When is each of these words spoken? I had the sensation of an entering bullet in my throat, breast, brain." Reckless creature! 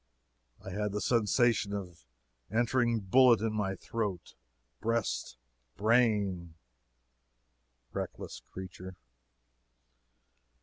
I 0.65 0.71
had 0.71 0.93
the 0.93 0.99
sensation 0.99 1.73
of 1.75 2.07
an 2.49 2.57
entering 2.57 3.01
bullet 3.01 3.39
in 3.39 3.53
my 3.53 3.75
throat, 3.75 4.33
breast, 4.79 5.37
brain." 5.77 6.55
Reckless 7.93 8.41
creature! 8.51 8.95